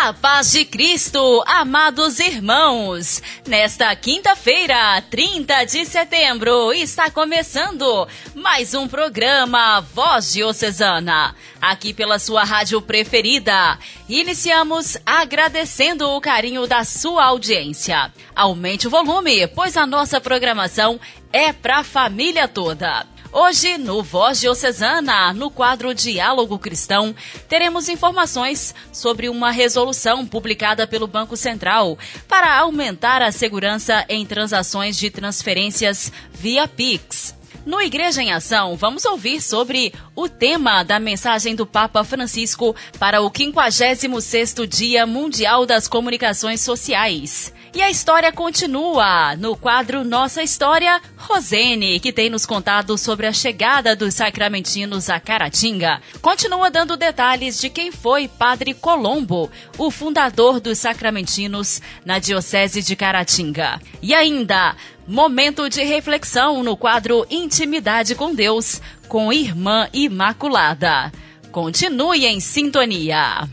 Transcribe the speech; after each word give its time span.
A 0.00 0.12
paz 0.12 0.52
de 0.52 0.64
Cristo, 0.64 1.42
amados 1.44 2.20
irmãos! 2.20 3.20
Nesta 3.44 3.94
quinta-feira, 3.96 5.02
30 5.10 5.64
de 5.64 5.84
setembro, 5.84 6.72
está 6.72 7.10
começando 7.10 8.06
mais 8.32 8.74
um 8.74 8.86
programa 8.86 9.80
Voz 9.80 10.32
Diocesana, 10.32 11.34
aqui 11.60 11.92
pela 11.92 12.20
sua 12.20 12.44
rádio 12.44 12.80
preferida. 12.80 13.76
Iniciamos 14.08 14.96
agradecendo 15.04 16.08
o 16.10 16.20
carinho 16.20 16.64
da 16.68 16.84
sua 16.84 17.24
audiência. 17.24 18.12
Aumente 18.36 18.86
o 18.86 18.90
volume, 18.90 19.48
pois 19.48 19.76
a 19.76 19.84
nossa 19.84 20.20
programação 20.20 21.00
é 21.32 21.52
para 21.52 21.78
a 21.78 21.84
família 21.84 22.46
toda. 22.46 23.04
Hoje, 23.30 23.76
no 23.76 24.02
Voz 24.02 24.40
Diocesana, 24.40 25.34
no 25.34 25.50
quadro 25.50 25.94
Diálogo 25.94 26.58
Cristão, 26.58 27.14
teremos 27.46 27.88
informações 27.88 28.74
sobre 28.90 29.28
uma 29.28 29.50
resolução 29.50 30.26
publicada 30.26 30.86
pelo 30.86 31.06
Banco 31.06 31.36
Central 31.36 31.98
para 32.26 32.58
aumentar 32.58 33.20
a 33.20 33.30
segurança 33.30 34.04
em 34.08 34.24
transações 34.24 34.96
de 34.96 35.10
transferências 35.10 36.10
via 36.32 36.66
Pix. 36.66 37.37
No 37.68 37.82
Igreja 37.82 38.22
em 38.22 38.32
Ação, 38.32 38.76
vamos 38.76 39.04
ouvir 39.04 39.42
sobre 39.42 39.92
o 40.16 40.26
tema 40.26 40.82
da 40.82 40.98
mensagem 40.98 41.54
do 41.54 41.66
Papa 41.66 42.02
Francisco 42.02 42.74
para 42.98 43.20
o 43.20 43.30
56º 43.30 44.66
Dia 44.66 45.04
Mundial 45.04 45.66
das 45.66 45.86
Comunicações 45.86 46.62
Sociais. 46.62 47.52
E 47.74 47.82
a 47.82 47.90
história 47.90 48.32
continua 48.32 49.36
no 49.36 49.54
quadro 49.54 50.02
Nossa 50.02 50.42
História, 50.42 50.98
Rosene, 51.14 52.00
que 52.00 52.10
tem 52.10 52.30
nos 52.30 52.46
contado 52.46 52.96
sobre 52.96 53.26
a 53.26 53.34
chegada 53.34 53.94
dos 53.94 54.14
sacramentinos 54.14 55.10
a 55.10 55.20
Caratinga, 55.20 56.00
continua 56.22 56.70
dando 56.70 56.96
detalhes 56.96 57.60
de 57.60 57.68
quem 57.68 57.92
foi 57.92 58.28
Padre 58.28 58.72
Colombo, 58.72 59.50
o 59.76 59.90
fundador 59.90 60.58
dos 60.58 60.78
sacramentinos 60.78 61.82
na 62.02 62.18
Diocese 62.18 62.80
de 62.80 62.96
Caratinga. 62.96 63.78
E 64.00 64.14
ainda, 64.14 64.74
momento 65.08 65.70
de 65.70 65.82
reflexão 65.82 66.62
no 66.62 66.76
quadro 66.76 67.26
Intimidade 67.30 68.14
com 68.14 68.34
Deus, 68.34 68.80
com 69.08 69.32
Irmã 69.32 69.88
Imaculada. 69.92 71.10
Continue 71.50 72.26
em 72.26 72.38
sintonia. 72.38 73.48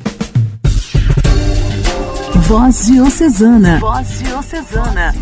Voz 2.47 2.87
Diocesana. 2.87 3.79
Voz 3.79 4.19
Diocesana. 4.19 5.15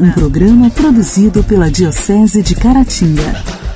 Um 0.00 0.10
programa 0.12 0.70
produzido 0.70 1.44
pela 1.44 1.70
Diocese 1.70 2.42
de 2.42 2.54
Caratinga. 2.54 3.67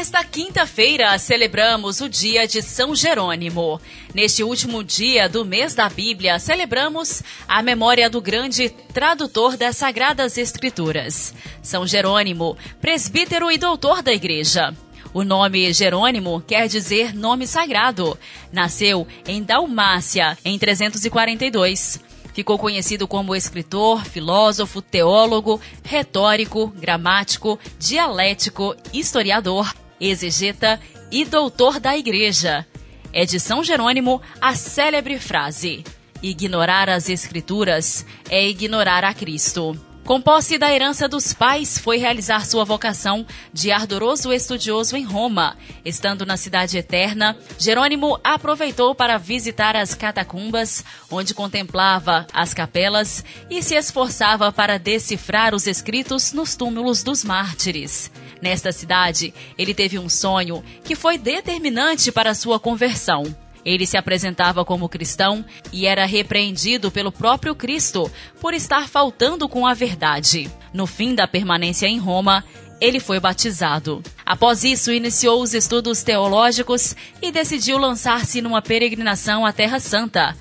Nesta 0.00 0.24
quinta-feira, 0.24 1.18
celebramos 1.18 2.00
o 2.00 2.08
dia 2.08 2.48
de 2.48 2.62
São 2.62 2.94
Jerônimo. 2.94 3.78
Neste 4.14 4.42
último 4.42 4.82
dia 4.82 5.28
do 5.28 5.44
mês 5.44 5.74
da 5.74 5.90
Bíblia, 5.90 6.38
celebramos 6.38 7.22
a 7.46 7.62
memória 7.62 8.08
do 8.08 8.18
grande 8.18 8.70
tradutor 8.94 9.58
das 9.58 9.76
Sagradas 9.76 10.38
Escrituras, 10.38 11.34
São 11.62 11.86
Jerônimo, 11.86 12.56
presbítero 12.80 13.50
e 13.50 13.58
doutor 13.58 14.02
da 14.02 14.10
Igreja. 14.10 14.74
O 15.12 15.22
nome 15.22 15.70
Jerônimo 15.70 16.42
quer 16.46 16.66
dizer 16.66 17.14
nome 17.14 17.46
sagrado. 17.46 18.18
Nasceu 18.50 19.06
em 19.28 19.42
Dalmácia 19.42 20.38
em 20.42 20.58
342. 20.58 22.00
Ficou 22.32 22.58
conhecido 22.58 23.06
como 23.06 23.36
escritor, 23.36 24.02
filósofo, 24.06 24.80
teólogo, 24.80 25.60
retórico, 25.84 26.68
gramático, 26.68 27.58
dialético, 27.78 28.74
historiador, 28.94 29.70
exegeta 30.00 30.80
e 31.10 31.24
doutor 31.24 31.78
da 31.78 31.96
Igreja. 31.96 32.66
É 33.12 33.24
de 33.24 33.38
São 33.40 33.62
Jerônimo 33.62 34.22
a 34.40 34.54
célebre 34.54 35.18
frase: 35.18 35.84
Ignorar 36.22 36.88
as 36.88 37.08
Escrituras 37.08 38.06
é 38.28 38.48
ignorar 38.48 39.04
a 39.04 39.12
Cristo. 39.12 39.78
Com 40.04 40.20
posse 40.20 40.58
da 40.58 40.72
herança 40.72 41.06
dos 41.06 41.32
pais, 41.32 41.78
foi 41.78 41.96
realizar 41.98 42.44
sua 42.44 42.64
vocação 42.64 43.24
de 43.52 43.70
ardoroso 43.70 44.32
estudioso 44.32 44.96
em 44.96 45.04
Roma. 45.04 45.56
Estando 45.84 46.26
na 46.26 46.36
Cidade 46.36 46.76
Eterna, 46.76 47.36
Jerônimo 47.58 48.18
aproveitou 48.24 48.92
para 48.92 49.18
visitar 49.18 49.76
as 49.76 49.94
catacumbas, 49.94 50.84
onde 51.10 51.32
contemplava 51.32 52.26
as 52.32 52.52
capelas 52.52 53.24
e 53.48 53.62
se 53.62 53.76
esforçava 53.76 54.50
para 54.50 54.78
decifrar 54.78 55.54
os 55.54 55.68
escritos 55.68 56.32
nos 56.32 56.56
túmulos 56.56 57.04
dos 57.04 57.22
mártires. 57.22 58.10
Nesta 58.40 58.72
cidade, 58.72 59.34
ele 59.58 59.74
teve 59.74 59.98
um 59.98 60.08
sonho 60.08 60.64
que 60.82 60.94
foi 60.94 61.18
determinante 61.18 62.10
para 62.10 62.34
sua 62.34 62.58
conversão. 62.58 63.24
Ele 63.64 63.86
se 63.86 63.96
apresentava 63.96 64.64
como 64.64 64.88
cristão 64.88 65.44
e 65.72 65.86
era 65.86 66.06
repreendido 66.06 66.90
pelo 66.90 67.12
próprio 67.12 67.54
Cristo 67.54 68.10
por 68.40 68.54
estar 68.54 68.88
faltando 68.88 69.48
com 69.48 69.66
a 69.66 69.74
verdade. 69.74 70.50
No 70.72 70.86
fim 70.86 71.14
da 71.14 71.28
permanência 71.28 71.86
em 71.86 71.98
Roma, 71.98 72.42
ele 72.80 72.98
foi 72.98 73.20
batizado. 73.20 74.02
Após 74.24 74.64
isso, 74.64 74.90
iniciou 74.90 75.42
os 75.42 75.52
estudos 75.52 76.02
teológicos 76.02 76.96
e 77.20 77.30
decidiu 77.30 77.76
lançar-se 77.76 78.40
numa 78.40 78.62
peregrinação 78.62 79.44
à 79.44 79.52
Terra 79.52 79.78
Santa. 79.78 80.34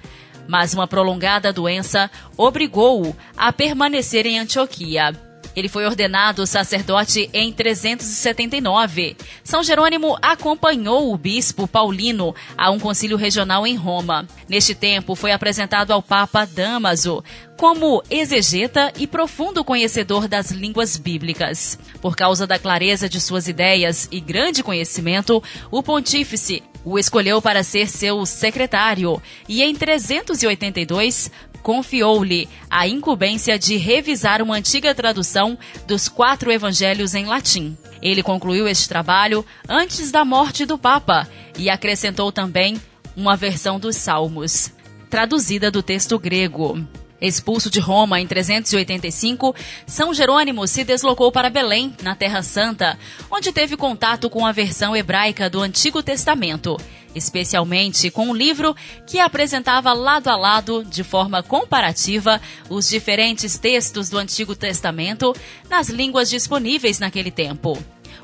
Mas 0.48 0.74
uma 0.74 0.88
prolongada 0.88 1.52
doença 1.52 2.10
obrigou-o 2.38 3.16
a 3.36 3.52
permanecer 3.52 4.26
em 4.26 4.40
Antioquia. 4.40 5.28
Ele 5.56 5.68
foi 5.68 5.86
ordenado 5.86 6.46
sacerdote 6.46 7.30
em 7.34 7.52
379. 7.52 9.16
São 9.44 9.64
Jerônimo 9.64 10.18
acompanhou 10.22 11.14
o 11.14 11.18
bispo 11.18 11.68
Paulino 11.68 12.36
a 12.58 12.72
um 12.72 12.80
concílio 12.80 13.18
regional 13.18 13.66
em 13.66 13.76
Roma. 13.76 14.28
Neste 14.48 14.74
tempo, 14.74 15.16
foi 15.16 15.32
apresentado 15.32 15.92
ao 15.92 16.02
Papa 16.02 16.46
Damaso 16.46 17.24
como 17.58 18.02
exegeta 18.10 18.94
e 18.98 19.06
profundo 19.06 19.66
conhecedor 19.66 20.30
das 20.30 20.50
línguas 20.50 20.96
bíblicas. 20.96 21.78
Por 22.02 22.16
causa 22.16 22.48
da 22.48 22.58
clareza 22.58 23.10
de 23.10 23.20
suas 23.20 23.50
ideias 23.50 24.08
e 24.12 24.22
grande 24.22 24.64
conhecimento, 24.64 25.44
o 25.70 25.84
pontífice 25.84 26.64
o 26.86 26.98
escolheu 26.98 27.42
para 27.42 27.62
ser 27.62 27.90
seu 27.90 28.26
secretário 28.26 29.22
e 29.48 29.62
em 29.62 29.76
382 29.76 31.30
confiou-lhe 31.62 32.47
a 32.70 32.88
incumbência 32.88 33.58
de 33.58 33.78
revisar 33.78 34.42
uma 34.42 34.56
antiga 34.56 34.94
tradução 34.96 35.58
dos 35.88 36.08
quatro 36.08 36.52
evangelhos 36.52 37.14
em 37.14 37.25
latim. 37.25 37.78
Ele 38.02 38.24
concluiu 38.24 38.68
este 38.68 38.88
trabalho 38.88 39.46
antes 39.68 40.12
da 40.12 40.24
morte 40.24 40.66
do 40.66 40.78
Papa 40.78 41.28
e 41.58 41.69
acrescentou 41.69 42.31
também 42.31 42.80
uma 43.16 43.36
versão 43.36 43.80
dos 43.80 43.96
Salmos, 43.96 44.72
traduzida 45.09 45.69
do 45.69 45.84
texto 45.84 46.18
grego. 46.18 46.80
Expulso 47.22 47.69
de 47.69 47.81
Roma 47.81 48.22
em 48.22 48.25
385, 48.25 49.53
São 49.86 50.14
Jerônimo 50.14 50.66
se 50.66 50.86
deslocou 50.86 51.31
para 51.31 51.50
Belém, 51.50 51.94
na 52.02 52.16
Terra 52.16 52.42
Santa, 52.42 52.98
onde 53.30 53.52
teve 53.52 53.75
contato 53.75 54.30
com 54.30 54.46
a 54.46 54.53
versão 54.53 54.96
hebraica 54.96 55.50
do 55.50 55.62
Antigo 55.62 56.02
Testamento, 56.02 56.78
especialmente 57.16 58.12
com 58.12 58.28
um 58.28 58.34
livro 58.34 58.75
que 59.06 59.20
apresentava 59.20 59.94
lado 59.94 60.28
a 60.30 60.36
lado, 60.36 60.84
de 60.84 61.03
forma 61.03 61.42
comparativa, 61.42 62.42
os 62.70 62.88
diferentes 62.88 63.58
textos 63.58 64.09
do 64.09 64.18
Antigo 64.18 64.56
Testamento 64.56 65.36
nas 65.69 65.90
línguas 65.90 66.30
disponíveis 66.30 67.00
naquele 67.00 67.31
tempo. 67.31 67.78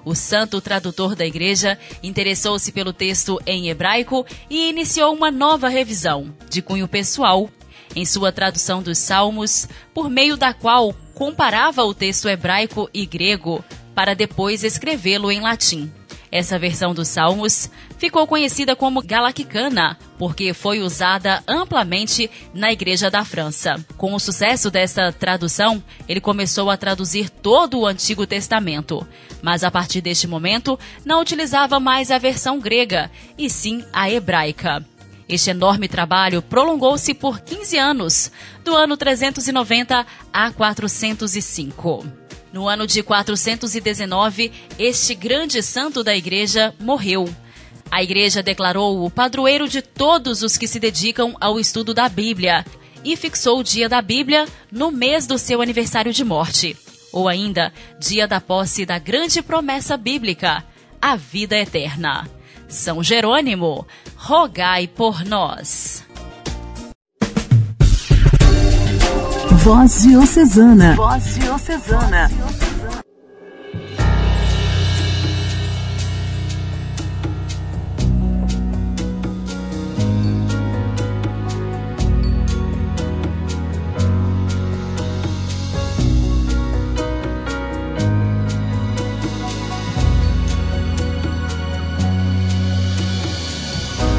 O 0.06 0.14
santo 0.14 0.62
tradutor 0.62 1.16
da 1.16 1.26
igreja 1.26 1.80
interessou-se 2.04 2.72
pelo 2.72 2.94
texto 2.94 3.42
em 3.46 3.70
hebraico 3.70 4.26
e 4.50 4.70
iniciou 4.70 5.14
uma 5.14 5.32
nova 5.32 5.68
revisão, 5.68 6.32
de 6.48 6.62
cunho 6.62 6.88
pessoal, 6.88 7.50
em 7.96 8.06
sua 8.06 8.32
tradução 8.32 8.84
dos 8.84 9.00
Salmos, 9.00 9.68
por 9.94 10.10
meio 10.10 10.38
da 10.38 10.54
qual 10.54 10.94
comparava 11.16 11.84
o 11.84 11.94
texto 11.94 12.30
hebraico 12.30 12.88
e 12.94 13.06
grego 13.06 13.66
para 13.96 14.14
depois 14.14 14.64
escrevê-lo 14.64 15.32
em 15.32 15.40
latim. 15.40 15.92
Essa 16.36 16.60
versão 16.60 16.94
dos 16.94 17.08
Salmos 17.08 17.72
ficou 17.98 18.28
conhecida 18.28 18.76
como 18.76 19.02
Galacticana, 19.02 19.98
porque 20.20 20.54
foi 20.54 20.82
usada 20.82 21.42
amplamente 21.48 22.30
na 22.54 22.74
Igreja 22.74 23.10
da 23.10 23.24
França. 23.24 23.76
Com 23.96 24.14
o 24.14 24.20
sucesso 24.20 24.70
dessa 24.70 25.14
tradução, 25.14 25.82
ele 26.10 26.20
começou 26.20 26.70
a 26.70 26.76
traduzir 26.76 27.30
todo 27.30 27.80
o 27.80 27.88
Antigo 27.88 28.28
Testamento, 28.28 29.08
mas 29.42 29.64
a 29.64 29.72
partir 29.72 30.02
deste 30.02 30.28
momento 30.28 30.78
não 31.06 31.22
utilizava 31.22 31.80
mais 31.80 32.12
a 32.12 32.18
versão 32.18 32.60
grega, 32.60 33.10
e 33.38 33.50
sim 33.50 33.82
a 33.94 34.12
hebraica. 34.12 34.86
Este 35.30 35.52
enorme 35.52 35.88
trabalho 35.88 36.42
prolongou-se 36.42 37.14
por 37.14 37.40
15 37.40 37.78
anos, 37.78 38.30
do 38.62 38.76
ano 38.76 38.98
390 38.98 40.06
a 40.34 40.52
405. 40.52 42.25
No 42.56 42.70
ano 42.70 42.88
de 42.88 43.04
419, 43.04 44.50
este 44.80 45.14
grande 45.14 45.62
santo 45.62 46.02
da 46.02 46.16
igreja 46.16 46.74
morreu. 46.80 47.28
A 47.92 48.02
igreja 48.02 48.42
declarou-o 48.42 49.10
padroeiro 49.10 49.68
de 49.68 49.82
todos 49.82 50.42
os 50.42 50.56
que 50.56 50.66
se 50.66 50.80
dedicam 50.80 51.36
ao 51.42 51.60
estudo 51.60 51.94
da 51.94 52.08
Bíblia 52.08 52.66
e 53.04 53.18
fixou 53.18 53.60
o 53.60 53.64
dia 53.64 53.90
da 53.90 54.02
Bíblia 54.02 54.48
no 54.72 54.90
mês 54.90 55.28
do 55.28 55.38
seu 55.38 55.62
aniversário 55.62 56.14
de 56.14 56.24
morte. 56.24 56.78
Ou 57.12 57.28
ainda, 57.28 57.74
dia 58.00 58.26
da 58.26 58.40
posse 58.40 58.86
da 58.86 58.98
grande 58.98 59.42
promessa 59.42 59.98
bíblica, 59.98 60.64
a 61.02 61.18
vida 61.18 61.58
eterna. 61.58 62.26
São 62.70 63.04
Jerônimo, 63.04 63.86
rogai 64.16 64.88
por 64.88 65.26
nós. 65.26 66.05
Voz 69.66 70.04
Diocesana. 70.04 70.94
Voz 70.96 71.40
Diocesana. 71.40 72.30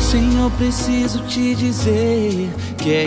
Senhor, 0.01 0.51
preciso 0.59 1.23
te 1.29 1.55
dizer 1.55 2.51
que 2.79 2.93
é 2.93 3.07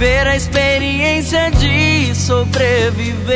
viver 0.00 0.26
a 0.26 0.34
experiência 0.34 1.50
de 1.50 2.14
sobreviver. 2.14 3.28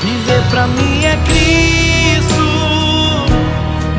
Viver 0.00 0.42
pra 0.50 0.66
mim 0.68 1.04
é 1.04 1.18
Cristo, 1.26 2.40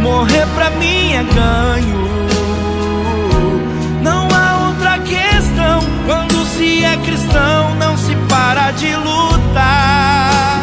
morrer 0.01 0.47
pra 0.55 0.71
mim 0.71 1.13
é 1.13 1.23
ganho. 1.23 2.07
Não 4.01 4.27
há 4.33 4.69
outra 4.69 4.97
questão 4.97 5.83
quando 6.07 6.43
se 6.57 6.83
é 6.83 6.97
cristão, 7.05 7.75
não 7.75 7.95
se 7.95 8.15
para 8.27 8.71
de 8.71 8.95
lutar. 8.95 10.59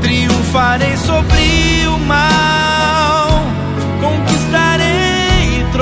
Triunfarei 0.00 0.96
sobre 0.96 1.86
o 1.88 1.98
mal 1.98 2.35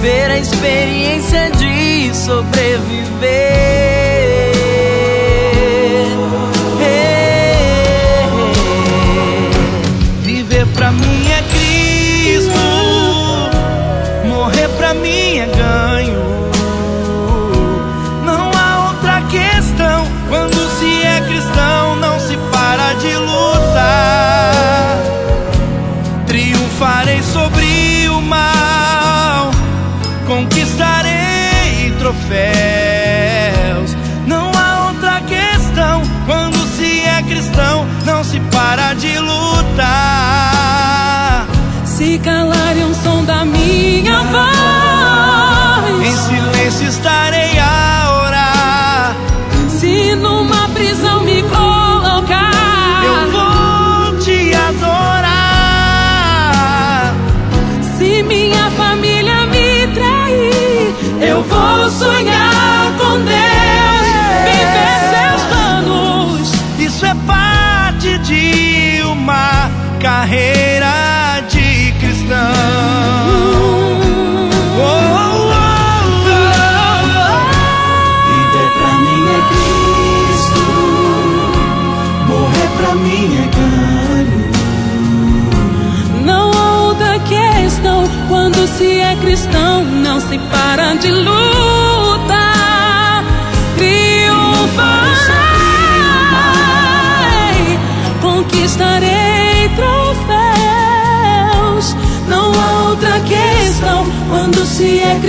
viver 0.00 0.30
a 0.30 0.38
experiência 0.38 1.50
de 1.50 2.14
sobreviver. 2.14 3.99
Conquistarei 32.30 32.79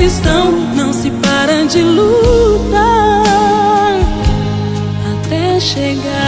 cristão, 0.02 0.52
não 0.76 0.92
se 0.92 1.12
para 1.12 1.64
de 1.68 1.80
lutar 1.84 3.22
chegar 5.60 6.21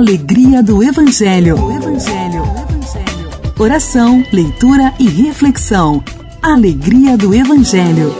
alegria 0.00 0.62
do 0.62 0.82
Evangelho. 0.82 1.56
Evangelho. 1.72 2.42
Evangelho. 2.42 3.54
Oração, 3.58 4.24
leitura 4.32 4.94
e 4.98 5.06
reflexão. 5.06 6.02
Alegria 6.40 7.18
do 7.18 7.34
Evangelho. 7.34 8.10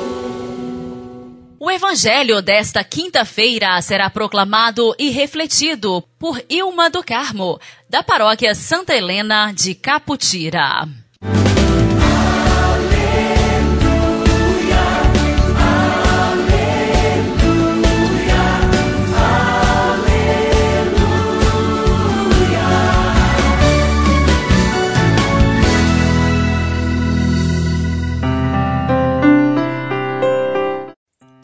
O 1.59 1.71
Evangelho 1.71 2.43
desta 2.43 2.85
quinta-feira 2.85 3.81
será 3.81 4.11
proclamado 4.11 4.95
e 4.99 5.09
refletido 5.09 6.05
por 6.19 6.43
Ilma 6.51 6.91
do 6.91 7.03
Carmo, 7.03 7.59
da 7.89 8.03
paróquia 8.03 8.55
Santa 8.55 8.95
Helena 8.95 9.51
de 9.51 9.75
Caputira. 9.75 10.87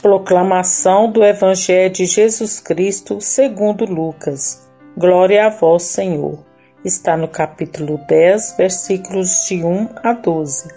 Proclamação 0.06 1.10
do 1.10 1.24
Evangelho 1.24 1.92
de 1.92 2.06
Jesus 2.06 2.60
Cristo 2.60 3.20
segundo 3.20 3.84
Lucas. 3.84 4.64
Glória 4.96 5.44
a 5.44 5.48
vós, 5.48 5.82
Senhor. 5.82 6.38
Está 6.84 7.16
no 7.16 7.26
capítulo 7.26 7.98
10, 8.06 8.54
versículos 8.56 9.46
de 9.48 9.64
1 9.64 9.88
a 10.04 10.12
12. 10.12 10.68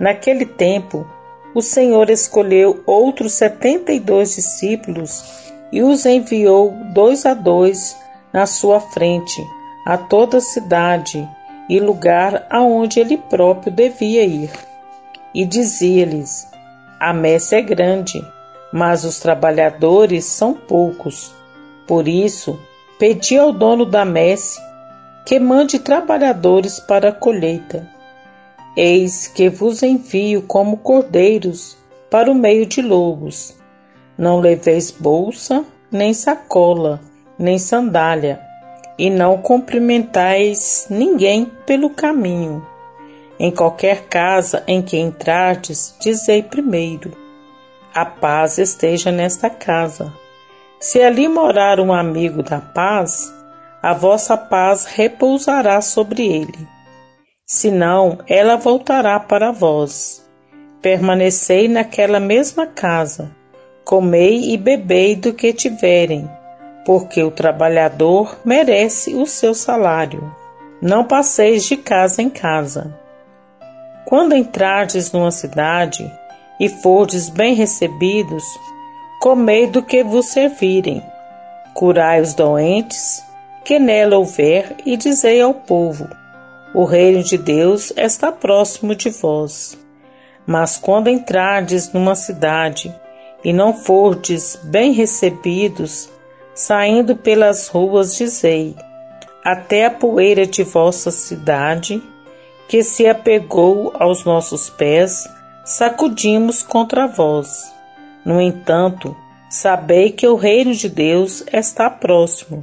Naquele 0.00 0.44
tempo, 0.44 1.06
o 1.54 1.62
Senhor 1.62 2.10
escolheu 2.10 2.82
outros 2.84 3.34
setenta 3.34 3.92
e 3.92 4.00
dois 4.00 4.34
discípulos 4.34 5.22
e 5.70 5.84
os 5.84 6.04
enviou 6.04 6.72
dois 6.92 7.24
a 7.24 7.34
dois 7.34 7.96
na 8.32 8.46
sua 8.46 8.80
frente 8.80 9.46
a 9.86 9.96
toda 9.96 10.38
a 10.38 10.40
cidade 10.40 11.24
e 11.68 11.78
lugar 11.78 12.44
aonde 12.50 12.98
ele 12.98 13.16
próprio 13.16 13.72
devia 13.72 14.24
ir. 14.24 14.50
E 15.32 15.46
dizia-lhes: 15.46 16.48
A 16.98 17.12
messe 17.12 17.54
é 17.54 17.62
grande 17.62 18.20
mas 18.72 19.04
os 19.04 19.18
trabalhadores 19.18 20.24
são 20.24 20.52
poucos. 20.54 21.34
Por 21.86 22.08
isso, 22.08 22.58
pedi 22.98 23.38
ao 23.38 23.52
dono 23.52 23.84
da 23.84 24.04
messe 24.04 24.60
que 25.24 25.38
mande 25.38 25.78
trabalhadores 25.78 26.78
para 26.80 27.08
a 27.08 27.12
colheita. 27.12 27.88
Eis 28.76 29.26
que 29.26 29.48
vos 29.48 29.82
envio 29.82 30.42
como 30.42 30.76
cordeiros 30.78 31.76
para 32.10 32.30
o 32.30 32.34
meio 32.34 32.66
de 32.66 32.82
lobos. 32.82 33.54
Não 34.16 34.38
leveis 34.38 34.90
bolsa, 34.90 35.64
nem 35.90 36.14
sacola, 36.14 37.00
nem 37.38 37.58
sandália, 37.58 38.40
e 38.98 39.10
não 39.10 39.38
cumprimentais 39.38 40.86
ninguém 40.88 41.50
pelo 41.66 41.90
caminho. 41.90 42.66
Em 43.38 43.50
qualquer 43.50 44.04
casa 44.04 44.62
em 44.66 44.80
que 44.80 44.96
entrardes, 44.96 45.94
dizei 46.00 46.42
primeiro: 46.42 47.25
a 47.96 48.04
paz 48.04 48.58
esteja 48.58 49.10
nesta 49.10 49.48
casa. 49.48 50.12
Se 50.78 51.00
ali 51.00 51.26
morar 51.28 51.80
um 51.80 51.94
amigo 51.94 52.42
da 52.42 52.60
paz, 52.60 53.34
a 53.82 53.94
vossa 53.94 54.36
paz 54.36 54.84
repousará 54.84 55.80
sobre 55.80 56.26
ele. 56.26 56.68
Se 57.46 57.70
não, 57.70 58.18
ela 58.28 58.56
voltará 58.56 59.18
para 59.18 59.50
vós. 59.50 60.22
Permanecei 60.82 61.68
naquela 61.68 62.20
mesma 62.20 62.66
casa, 62.66 63.34
comei 63.82 64.52
e 64.52 64.58
bebei 64.58 65.16
do 65.16 65.32
que 65.32 65.54
tiverem, 65.54 66.30
porque 66.84 67.22
o 67.22 67.30
trabalhador 67.30 68.36
merece 68.44 69.14
o 69.14 69.24
seu 69.24 69.54
salário. 69.54 70.36
Não 70.82 71.02
passeis 71.02 71.64
de 71.64 71.78
casa 71.78 72.20
em 72.20 72.28
casa. 72.28 72.94
Quando 74.04 74.34
entrardes 74.34 75.12
numa 75.12 75.30
cidade, 75.30 76.12
e 76.58 76.68
fordes 76.68 77.28
bem 77.28 77.54
recebidos, 77.54 78.44
comei 79.20 79.66
do 79.66 79.82
que 79.82 80.02
vos 80.02 80.26
servirem. 80.26 81.02
Curai 81.74 82.20
os 82.20 82.34
doentes, 82.34 83.22
que 83.64 83.78
nela 83.78 84.16
houver, 84.16 84.76
e 84.86 84.96
dizei 84.96 85.40
ao 85.40 85.52
povo: 85.52 86.08
O 86.74 86.84
reino 86.84 87.22
de 87.22 87.36
Deus 87.36 87.92
está 87.96 88.32
próximo 88.32 88.94
de 88.94 89.10
vós. 89.10 89.78
Mas 90.46 90.76
quando 90.76 91.10
entrardes 91.10 91.92
numa 91.92 92.14
cidade 92.14 92.94
e 93.44 93.52
não 93.52 93.74
fordes 93.74 94.58
bem 94.62 94.92
recebidos, 94.92 96.08
saindo 96.54 97.16
pelas 97.16 97.68
ruas, 97.68 98.14
dizei: 98.14 98.74
Até 99.44 99.86
a 99.86 99.90
poeira 99.90 100.46
de 100.46 100.62
vossa 100.62 101.10
cidade, 101.10 102.02
que 102.68 102.82
se 102.82 103.06
apegou 103.06 103.92
aos 103.98 104.24
nossos 104.24 104.70
pés, 104.70 105.28
sacudimos 105.66 106.62
contra 106.62 107.08
vós. 107.08 107.74
No 108.24 108.40
entanto, 108.40 109.16
sabei 109.50 110.12
que 110.12 110.26
o 110.26 110.36
reino 110.36 110.72
de 110.72 110.88
Deus 110.88 111.44
está 111.52 111.90
próximo. 111.90 112.62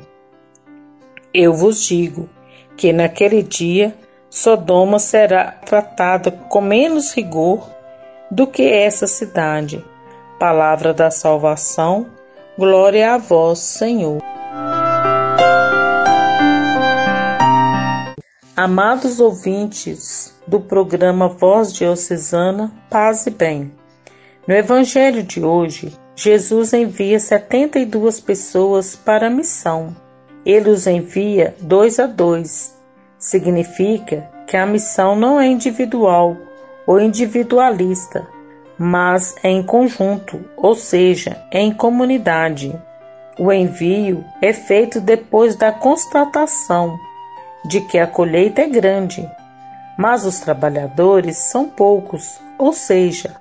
Eu 1.33 1.53
vos 1.53 1.83
digo 1.83 2.29
que 2.77 2.93
naquele 2.93 3.43
dia 3.43 3.93
Sodoma 4.29 4.99
será 4.99 5.51
tratada 5.51 6.31
com 6.31 6.61
menos 6.61 7.13
rigor 7.13 7.69
do 8.31 8.47
que 8.47 8.63
essa 8.63 9.05
cidade. 9.05 9.83
Palavra 10.39 10.93
da 10.93 11.11
salvação, 11.11 12.07
glória 12.57 13.13
a 13.13 13.17
vós, 13.17 13.59
Senhor. 13.59 14.21
Amados 18.55 19.19
ouvintes, 19.19 20.31
do 20.45 20.59
programa 20.59 21.27
Voz 21.27 21.73
Diocesana 21.73 22.71
Paz 22.87 23.25
e 23.25 23.31
Bem. 23.31 23.71
No 24.47 24.53
Evangelho 24.53 25.23
de 25.23 25.43
hoje, 25.43 25.91
Jesus 26.15 26.71
envia 26.71 27.19
72 27.19 28.19
pessoas 28.19 28.95
para 28.95 29.25
a 29.25 29.29
missão. 29.31 29.95
Ele 30.45 30.69
os 30.69 30.85
envia 30.85 31.55
dois 31.61 31.99
a 31.99 32.05
dois. 32.05 32.79
Significa 33.17 34.29
que 34.45 34.55
a 34.55 34.67
missão 34.67 35.15
não 35.15 35.41
é 35.41 35.47
individual 35.47 36.37
ou 36.85 37.01
individualista, 37.01 38.27
mas 38.77 39.33
é 39.41 39.49
em 39.49 39.63
conjunto, 39.63 40.39
ou 40.55 40.75
seja, 40.75 41.43
é 41.49 41.59
em 41.59 41.73
comunidade. 41.73 42.79
O 43.39 43.51
envio 43.51 44.23
é 44.39 44.53
feito 44.53 45.01
depois 45.01 45.55
da 45.55 45.71
constatação 45.71 46.99
de 47.65 47.81
que 47.81 47.97
a 47.97 48.07
colheita 48.07 48.61
é 48.61 48.67
grande 48.67 49.29
mas 49.97 50.25
os 50.25 50.39
trabalhadores 50.39 51.37
são 51.37 51.69
poucos, 51.69 52.39
ou 52.57 52.73
seja, 52.73 53.35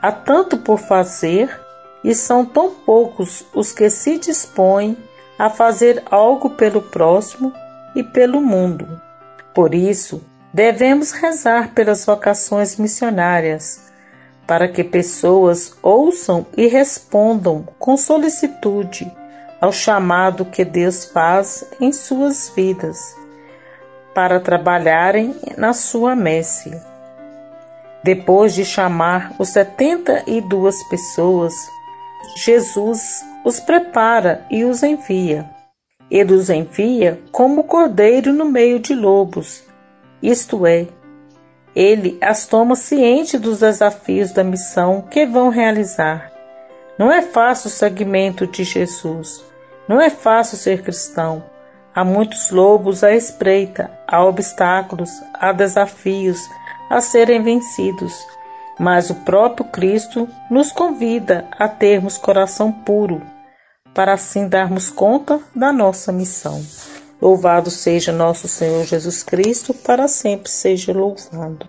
há 0.00 0.10
tanto 0.10 0.58
por 0.58 0.78
fazer 0.78 1.60
e 2.02 2.14
são 2.14 2.44
tão 2.44 2.70
poucos 2.70 3.44
os 3.54 3.72
que 3.72 3.88
se 3.88 4.18
dispõem 4.18 4.96
a 5.38 5.48
fazer 5.48 6.02
algo 6.10 6.50
pelo 6.50 6.82
próximo 6.82 7.52
e 7.94 8.02
pelo 8.02 8.40
mundo. 8.40 9.00
Por 9.54 9.74
isso, 9.74 10.22
devemos 10.52 11.12
rezar 11.12 11.72
pelas 11.72 12.04
vocações 12.04 12.76
missionárias, 12.76 13.92
para 14.46 14.66
que 14.68 14.82
pessoas 14.82 15.76
ouçam 15.82 16.44
e 16.56 16.66
respondam 16.66 17.64
com 17.78 17.96
solicitude 17.96 19.10
ao 19.60 19.70
chamado 19.70 20.44
que 20.44 20.64
Deus 20.64 21.04
faz 21.04 21.64
em 21.80 21.92
suas 21.92 22.52
vidas 22.54 23.21
para 24.14 24.40
trabalharem 24.40 25.34
na 25.56 25.72
sua 25.72 26.14
messe. 26.14 26.70
Depois 28.04 28.54
de 28.54 28.64
chamar 28.64 29.32
os 29.38 29.50
setenta 29.50 30.22
e 30.26 30.40
duas 30.40 30.82
pessoas, 30.88 31.54
Jesus 32.36 33.24
os 33.44 33.60
prepara 33.60 34.44
e 34.50 34.64
os 34.64 34.82
envia. 34.82 35.48
Ele 36.10 36.34
os 36.34 36.50
envia 36.50 37.20
como 37.30 37.64
cordeiro 37.64 38.32
no 38.32 38.44
meio 38.44 38.78
de 38.78 38.94
lobos, 38.94 39.64
isto 40.22 40.66
é, 40.66 40.86
ele 41.74 42.18
as 42.20 42.46
toma 42.46 42.76
ciente 42.76 43.38
dos 43.38 43.60
desafios 43.60 44.30
da 44.30 44.44
missão 44.44 45.02
que 45.10 45.26
vão 45.26 45.48
realizar. 45.48 46.30
Não 46.98 47.10
é 47.10 47.22
fácil 47.22 47.68
o 47.68 47.70
segmento 47.70 48.46
de 48.46 48.62
Jesus. 48.62 49.42
Não 49.88 50.00
é 50.00 50.10
fácil 50.10 50.56
ser 50.56 50.82
cristão. 50.82 51.42
Há 51.94 52.04
muitos 52.04 52.50
lobos 52.50 53.04
à 53.04 53.12
espreita, 53.12 53.90
há 54.06 54.24
obstáculos, 54.24 55.10
há 55.34 55.52
desafios 55.52 56.40
a 56.88 57.00
serem 57.00 57.42
vencidos. 57.42 58.14
Mas 58.78 59.10
o 59.10 59.14
próprio 59.16 59.66
Cristo 59.66 60.28
nos 60.50 60.72
convida 60.72 61.46
a 61.52 61.68
termos 61.68 62.16
coração 62.16 62.72
puro, 62.72 63.20
para 63.94 64.14
assim 64.14 64.48
darmos 64.48 64.88
conta 64.88 65.38
da 65.54 65.72
nossa 65.72 66.10
missão. 66.10 66.64
Louvado 67.20 67.70
seja 67.70 68.10
nosso 68.10 68.48
Senhor 68.48 68.84
Jesus 68.84 69.22
Cristo, 69.22 69.74
para 69.74 70.08
sempre 70.08 70.50
seja 70.50 70.92
louvado. 70.92 71.68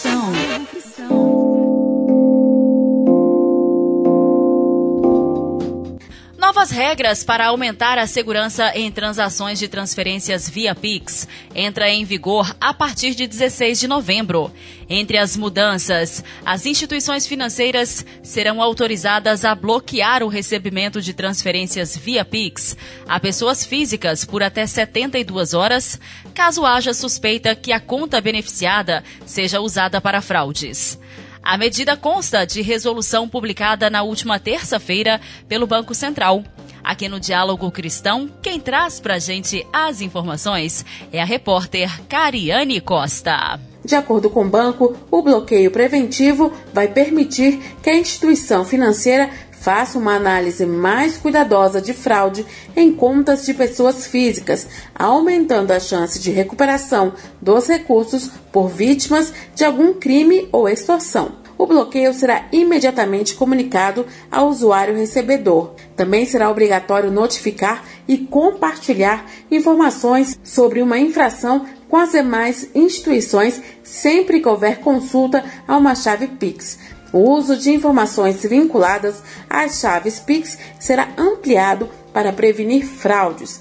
Regras 6.71 7.21
para 7.21 7.47
aumentar 7.47 7.97
a 7.97 8.07
segurança 8.07 8.71
em 8.73 8.89
transações 8.89 9.59
de 9.59 9.67
transferências 9.67 10.49
via 10.49 10.73
Pix 10.73 11.27
entra 11.53 11.89
em 11.89 12.05
vigor 12.05 12.55
a 12.61 12.73
partir 12.73 13.13
de 13.13 13.27
16 13.27 13.77
de 13.81 13.87
novembro. 13.89 14.49
Entre 14.89 15.17
as 15.17 15.35
mudanças, 15.35 16.23
as 16.45 16.65
instituições 16.65 17.27
financeiras 17.27 18.05
serão 18.23 18.61
autorizadas 18.61 19.43
a 19.43 19.53
bloquear 19.53 20.23
o 20.23 20.29
recebimento 20.29 21.01
de 21.01 21.13
transferências 21.13 21.97
via 21.97 22.23
Pix 22.23 22.77
a 23.05 23.19
pessoas 23.19 23.65
físicas 23.65 24.23
por 24.23 24.41
até 24.41 24.65
72 24.65 25.53
horas, 25.53 25.99
caso 26.33 26.65
haja 26.65 26.93
suspeita 26.93 27.53
que 27.53 27.73
a 27.73 27.81
conta 27.81 28.21
beneficiada 28.21 29.03
seja 29.25 29.59
usada 29.59 29.99
para 29.99 30.21
fraudes. 30.21 30.97
A 31.43 31.57
medida 31.57 31.97
consta 31.97 32.45
de 32.45 32.61
resolução 32.61 33.27
publicada 33.27 33.89
na 33.89 34.03
última 34.03 34.39
terça-feira 34.39 35.19
pelo 35.47 35.65
Banco 35.65 35.95
Central. 35.95 36.43
Aqui 36.83 37.09
no 37.09 37.19
Diálogo 37.19 37.71
Cristão, 37.71 38.29
quem 38.41 38.59
traz 38.59 38.99
para 38.99 39.15
a 39.15 39.19
gente 39.19 39.65
as 39.73 40.01
informações 40.01 40.85
é 41.11 41.21
a 41.21 41.25
repórter 41.25 42.01
Cariane 42.07 42.79
Costa. 42.79 43.59
De 43.83 43.95
acordo 43.95 44.29
com 44.29 44.45
o 44.45 44.49
banco, 44.49 44.95
o 45.09 45.23
bloqueio 45.23 45.71
preventivo 45.71 46.53
vai 46.71 46.87
permitir 46.87 47.59
que 47.81 47.89
a 47.89 47.97
instituição 47.97 48.63
financeira 48.63 49.29
faça 49.61 49.97
uma 49.97 50.15
análise 50.15 50.65
mais 50.65 51.17
cuidadosa 51.17 51.79
de 51.79 51.93
fraude 51.93 52.45
em 52.75 52.91
contas 52.91 53.45
de 53.45 53.53
pessoas 53.53 54.07
físicas, 54.07 54.67
aumentando 54.95 55.71
a 55.71 55.79
chance 55.79 56.19
de 56.19 56.31
recuperação 56.31 57.13
dos 57.39 57.67
recursos 57.67 58.29
por 58.51 58.67
vítimas 58.67 59.31
de 59.55 59.63
algum 59.63 59.93
crime 59.93 60.49
ou 60.51 60.67
extorsão. 60.67 61.39
O 61.59 61.67
bloqueio 61.67 62.11
será 62.11 62.47
imediatamente 62.51 63.35
comunicado 63.35 64.07
ao 64.31 64.49
usuário 64.49 64.95
recebedor. 64.95 65.75
Também 65.95 66.25
será 66.25 66.49
obrigatório 66.49 67.11
notificar 67.11 67.85
e 68.07 68.17
compartilhar 68.17 69.29
informações 69.51 70.39
sobre 70.43 70.81
uma 70.81 70.97
infração 70.97 71.67
com 71.87 71.97
as 71.97 72.13
demais 72.13 72.67
instituições 72.73 73.61
sempre 73.83 74.39
que 74.39 74.49
houver 74.49 74.79
consulta 74.79 75.45
a 75.67 75.77
uma 75.77 75.93
chave 75.93 76.25
Pix. 76.25 76.79
O 77.13 77.19
uso 77.29 77.57
de 77.57 77.71
informações 77.71 78.41
vinculadas 78.43 79.21
às 79.49 79.79
chaves 79.79 80.19
Pix 80.19 80.57
será 80.79 81.09
ampliado 81.17 81.89
para 82.13 82.31
prevenir 82.31 82.85
fraudes 82.85 83.59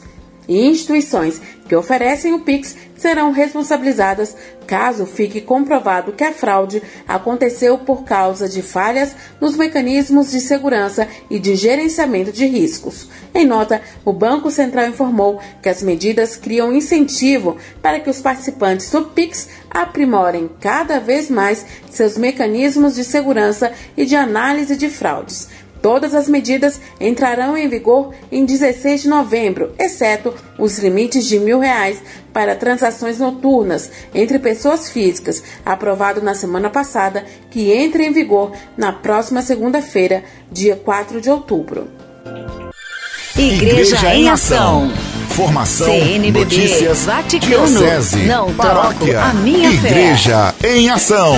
e 0.51 0.67
instituições 0.67 1.41
que 1.69 1.77
oferecem 1.77 2.35
o 2.35 2.41
Pix 2.41 2.77
serão 2.97 3.31
responsabilizadas 3.31 4.37
caso 4.67 5.07
fique 5.07 5.41
comprovado 5.41 6.13
que 6.13 6.23
a 6.23 6.33
fraude 6.33 6.83
aconteceu 7.07 7.79
por 7.79 8.05
causa 8.05 8.49
de 8.49 8.61
falhas 8.61 9.15
nos 9.41 9.57
mecanismos 9.57 10.31
de 10.31 10.41
segurança 10.41 11.09
e 11.29 11.39
de 11.39 11.55
gerenciamento 11.57 12.31
de 12.31 12.47
riscos. 12.47 13.09
Em 13.33 13.47
nota, 13.47 13.81
o 14.05 14.13
Banco 14.13 14.51
Central 14.51 14.89
informou 14.89 15.41
que 15.63 15.69
as 15.69 15.83
medidas 15.83 16.37
criam 16.37 16.73
incentivo 16.73 17.57
para 17.81 18.01
que 18.01 18.11
os 18.11 18.21
participantes 18.21 18.91
do 18.91 19.03
Pix 19.07 19.49
aprimorem 19.71 20.51
cada 20.61 20.99
vez 20.99 21.31
mais 21.31 21.65
seus 21.91 22.17
mecanismos 22.17 22.97
de 22.97 23.05
segurança 23.05 23.73
e 23.97 24.05
de 24.05 24.17
análise 24.17 24.77
de 24.77 24.89
fraudes. 24.89 25.49
Todas 25.83 26.15
as 26.15 26.29
medidas 26.29 26.79
entrarão 27.01 27.57
em 27.57 27.67
vigor 27.69 28.13
em 28.31 28.45
16 28.45 29.03
de 29.03 29.09
novembro, 29.09 29.73
exceto 29.79 30.35
os 30.59 30.79
limites 30.79 31.25
de 31.25 31.39
mil 31.39 31.59
reais 31.59 32.03
para 32.33 32.55
transações 32.55 33.19
noturnas 33.19 33.91
entre 34.15 34.39
pessoas 34.39 34.91
físicas, 34.91 35.43
aprovado 35.65 36.21
na 36.21 36.35
semana 36.35 36.69
passada, 36.69 37.25
que 37.51 37.73
entra 37.73 38.03
em 38.03 38.13
vigor 38.13 38.53
na 38.77 38.93
próxima 38.93 39.41
segunda-feira, 39.41 40.23
dia 40.53 40.77
4 40.77 41.21
de 41.21 41.31
outubro. 41.31 41.89
Igreja, 43.37 43.97
Igreja 43.97 44.15
em 44.15 44.29
Ação. 44.29 44.93
Formação, 45.31 45.87
CNBB, 45.87 46.41
notícias, 46.41 47.05
Vaticano, 47.07 47.67
diocese, 47.67 48.19
não 48.25 48.53
paróquia, 48.53 49.23
a 49.23 49.33
minha 49.33 49.71
Igreja 49.71 50.53
fé. 50.59 50.77
em 50.77 50.91
Ação. 50.91 51.37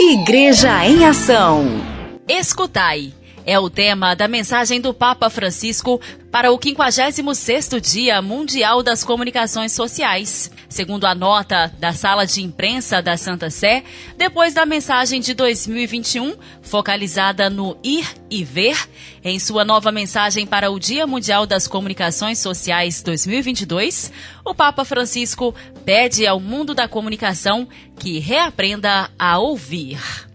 Igreja 0.00 0.84
em 0.86 1.04
Ação. 1.06 1.66
Escutai 2.26 3.12
é 3.50 3.58
o 3.58 3.68
tema 3.68 4.14
da 4.14 4.28
mensagem 4.28 4.80
do 4.80 4.94
Papa 4.94 5.28
Francisco 5.28 6.00
para 6.30 6.52
o 6.52 6.58
56º 6.58 7.80
Dia 7.80 8.22
Mundial 8.22 8.80
das 8.80 9.02
Comunicações 9.02 9.72
Sociais. 9.72 10.52
Segundo 10.68 11.04
a 11.04 11.16
nota 11.16 11.66
da 11.80 11.92
Sala 11.92 12.24
de 12.24 12.44
Imprensa 12.44 13.02
da 13.02 13.16
Santa 13.16 13.50
Sé, 13.50 13.82
depois 14.16 14.54
da 14.54 14.64
mensagem 14.64 15.20
de 15.20 15.34
2021, 15.34 16.36
focalizada 16.62 17.50
no 17.50 17.76
ir 17.82 18.06
e 18.30 18.44
ver, 18.44 18.78
em 19.24 19.40
sua 19.40 19.64
nova 19.64 19.90
mensagem 19.90 20.46
para 20.46 20.70
o 20.70 20.78
Dia 20.78 21.04
Mundial 21.04 21.44
das 21.44 21.66
Comunicações 21.66 22.38
Sociais 22.38 23.02
2022, 23.02 24.12
o 24.44 24.54
Papa 24.54 24.84
Francisco 24.84 25.52
pede 25.84 26.24
ao 26.24 26.38
mundo 26.38 26.72
da 26.72 26.86
comunicação 26.86 27.66
que 27.98 28.20
reaprenda 28.20 29.10
a 29.18 29.40
ouvir. 29.40 30.29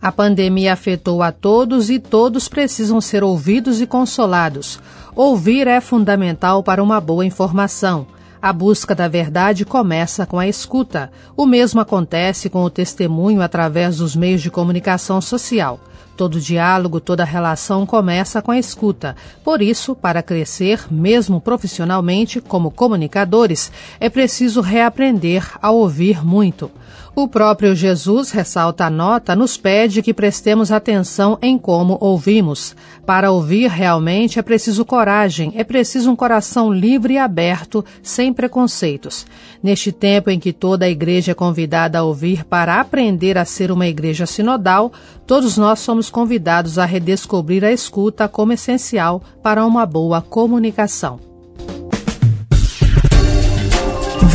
A 0.00 0.12
pandemia 0.12 0.72
afetou 0.72 1.22
a 1.22 1.32
todos 1.32 1.90
e 1.90 1.98
todos 1.98 2.48
precisam 2.48 3.00
ser 3.00 3.24
ouvidos 3.24 3.80
e 3.80 3.86
consolados. 3.86 4.78
Ouvir 5.14 5.66
é 5.66 5.80
fundamental 5.80 6.62
para 6.62 6.82
uma 6.82 7.00
boa 7.00 7.24
informação. 7.24 8.06
A 8.40 8.52
busca 8.52 8.94
da 8.94 9.08
verdade 9.08 9.64
começa 9.64 10.26
com 10.26 10.38
a 10.38 10.46
escuta. 10.46 11.10
O 11.36 11.46
mesmo 11.46 11.80
acontece 11.80 12.50
com 12.50 12.62
o 12.62 12.70
testemunho 12.70 13.40
através 13.40 13.96
dos 13.96 14.14
meios 14.14 14.42
de 14.42 14.50
comunicação 14.50 15.20
social. 15.20 15.80
Todo 16.16 16.40
diálogo, 16.40 17.00
toda 17.00 17.24
relação 17.24 17.84
começa 17.84 18.40
com 18.40 18.50
a 18.50 18.58
escuta. 18.58 19.16
Por 19.42 19.60
isso, 19.60 19.94
para 19.94 20.22
crescer, 20.22 20.86
mesmo 20.90 21.40
profissionalmente, 21.40 22.40
como 22.40 22.70
comunicadores, 22.70 23.70
é 23.98 24.08
preciso 24.08 24.60
reaprender 24.60 25.46
a 25.60 25.70
ouvir 25.70 26.24
muito. 26.24 26.70
O 27.18 27.26
próprio 27.26 27.74
Jesus, 27.74 28.30
ressalta 28.30 28.84
a 28.84 28.90
nota, 28.90 29.34
nos 29.34 29.56
pede 29.56 30.02
que 30.02 30.12
prestemos 30.12 30.70
atenção 30.70 31.38
em 31.40 31.56
como 31.56 31.96
ouvimos. 31.98 32.76
Para 33.06 33.30
ouvir 33.30 33.70
realmente 33.70 34.38
é 34.38 34.42
preciso 34.42 34.84
coragem, 34.84 35.50
é 35.56 35.64
preciso 35.64 36.10
um 36.10 36.14
coração 36.14 36.70
livre 36.70 37.14
e 37.14 37.18
aberto, 37.18 37.82
sem 38.02 38.34
preconceitos. 38.34 39.24
Neste 39.62 39.92
tempo 39.92 40.28
em 40.28 40.38
que 40.38 40.52
toda 40.52 40.84
a 40.84 40.90
igreja 40.90 41.32
é 41.32 41.34
convidada 41.34 41.98
a 41.98 42.02
ouvir 42.02 42.44
para 42.44 42.78
aprender 42.78 43.38
a 43.38 43.46
ser 43.46 43.72
uma 43.72 43.86
igreja 43.86 44.26
sinodal, 44.26 44.92
todos 45.26 45.56
nós 45.56 45.78
somos 45.80 46.10
convidados 46.10 46.78
a 46.78 46.84
redescobrir 46.84 47.64
a 47.64 47.72
escuta 47.72 48.28
como 48.28 48.52
essencial 48.52 49.22
para 49.42 49.64
uma 49.64 49.86
boa 49.86 50.20
comunicação. 50.20 51.35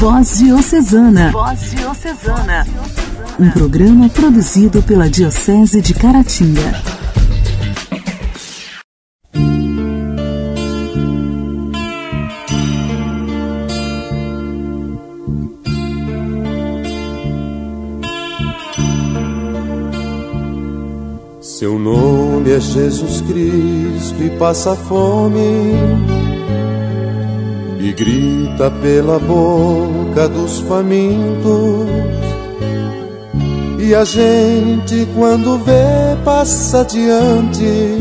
Voz 0.02 0.40
Diocesana. 0.40 1.30
Voz 1.32 1.76
Diocesana. 1.76 2.66
Um 3.40 3.52
programa 3.52 4.10
produzido 4.10 4.82
pela 4.82 5.08
Diocese 5.08 5.80
de 5.80 5.94
Caratinga. 5.94 6.82
Seu 21.40 21.78
nome 21.78 22.50
é 22.50 22.60
Jesus 22.60 23.22
Cristo 23.22 24.24
e 24.24 24.32
passa 24.40 24.76
fome 24.76 26.31
e 27.84 27.92
grita 27.94 28.70
pela 28.70 29.18
boca 29.18 30.30
dos 30.30 30.60
famintos. 30.60 31.90
E 33.80 33.96
a 33.96 34.06
gente, 34.06 35.08
quando 35.16 35.58
vê, 35.58 36.16
passa 36.24 36.82
adiante. 36.82 37.98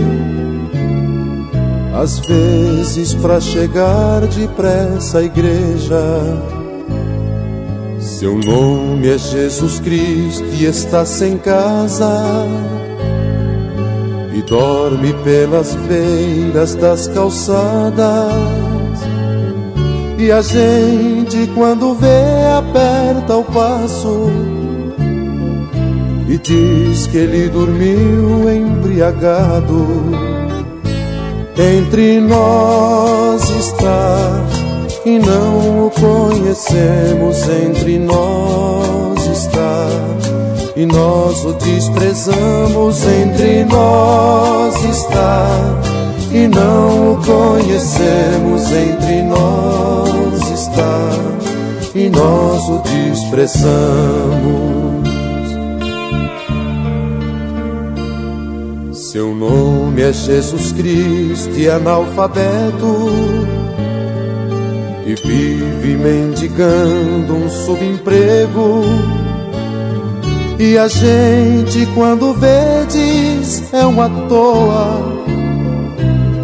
Às 1.95 2.19
vezes, 2.21 3.15
para 3.15 3.41
chegar 3.41 4.21
depressa 4.27 5.19
à 5.19 5.23
igreja. 5.23 6.03
Seu 7.99 8.37
nome 8.37 9.09
é 9.09 9.17
Jesus 9.17 9.81
Cristo 9.81 10.45
e 10.53 10.67
está 10.67 11.07
sem 11.07 11.39
casa. 11.39 12.47
E 14.35 14.43
dorme 14.43 15.15
pelas 15.25 15.75
beiras 15.75 16.75
das 16.75 17.09
calçadas 17.09 18.70
e 20.21 20.31
a 20.31 20.43
gente, 20.43 21.47
quando 21.55 21.95
vê, 21.95 22.07
aperta 22.59 23.37
o 23.37 23.45
passo 23.45 24.31
e 26.29 26.37
diz 26.37 27.07
que 27.07 27.17
ele 27.17 27.49
dormiu 27.49 28.53
embriagado. 28.53 29.87
Entre 31.57 32.21
nós 32.21 33.49
está 33.49 34.45
e 35.07 35.19
não 35.19 35.87
o 35.87 35.91
conhecemos. 35.91 37.49
Entre 37.49 37.99
nós 37.99 39.27
está 39.27 39.87
e 40.77 40.85
nós 40.85 41.45
o 41.47 41.55
desprezamos. 41.55 43.05
Entre 43.07 43.65
nós 43.65 44.85
está 44.85 46.00
e 46.33 46.47
não 46.49 47.13
o 47.13 47.17
conhecemos. 47.17 48.63
Entre 48.73 49.23
nós 49.23 50.51
está 50.51 51.11
e 51.95 52.09
nós 52.09 52.69
o 52.69 52.83
desprezamos. 52.83 54.31
Seu 58.93 59.35
nome 59.35 60.03
é 60.03 60.13
Jesus 60.13 60.73
Cristo 60.73 61.59
e 61.59 61.69
analfabeto 61.69 63.11
e 65.05 65.15
vive 65.27 65.97
mendigando 65.97 67.35
um 67.35 67.49
subemprego. 67.49 68.83
E 70.61 70.79
a 70.79 70.87
gente, 70.87 71.87
quando 71.95 72.35
vê, 72.35 72.85
diz 72.89 73.73
é 73.73 73.85
uma 73.85 74.09
toa 74.29 75.10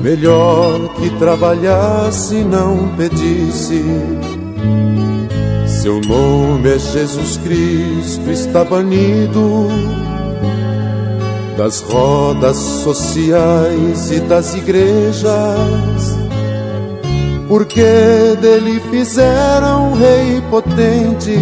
Melhor 0.06 0.94
que 0.94 1.10
trabalhasse 1.18 2.36
e 2.36 2.44
não 2.44 2.94
pedisse. 2.96 3.82
Seu 5.66 6.00
nome 6.00 6.76
é 6.76 6.78
Jesus 6.78 7.36
Cristo, 7.38 8.30
está 8.30 8.62
banido 8.62 9.66
das 11.58 11.80
rodas 11.80 12.56
sociais 12.56 14.12
e 14.12 14.20
das 14.20 14.54
igrejas, 14.54 16.16
porque 17.48 17.82
dele 18.40 18.80
fizeram 18.92 19.90
um 19.90 19.94
rei 19.96 20.40
potente, 20.48 21.36